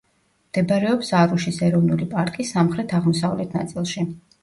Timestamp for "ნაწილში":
3.63-4.13